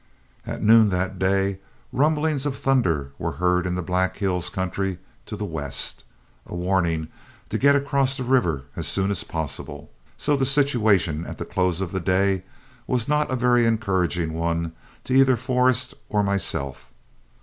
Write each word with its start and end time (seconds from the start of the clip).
At 0.47 0.63
noon 0.63 0.89
that 0.89 1.19
day, 1.19 1.59
rumblings 1.93 2.47
of 2.47 2.57
thunder 2.57 3.11
were 3.19 3.33
heard 3.33 3.67
in 3.67 3.75
the 3.75 3.83
Black 3.83 4.17
Hills 4.17 4.49
country 4.49 4.97
to 5.27 5.35
the 5.35 5.45
west, 5.45 6.05
a 6.47 6.55
warning 6.55 7.07
to 7.49 7.59
get 7.59 7.75
across 7.75 8.17
the 8.17 8.23
river 8.23 8.63
as 8.75 8.87
soon 8.87 9.11
as 9.11 9.23
possible. 9.23 9.91
So 10.17 10.35
the 10.35 10.43
situation 10.43 11.23
at 11.27 11.37
the 11.37 11.45
close 11.45 11.81
of 11.81 11.91
the 11.91 11.99
day 11.99 12.41
was 12.87 13.07
not 13.07 13.29
a 13.29 13.35
very 13.35 13.67
encouraging 13.67 14.33
one 14.33 14.71
to 15.03 15.13
either 15.13 15.35
Forrest 15.35 15.93
or 16.09 16.23
myself. 16.23 16.89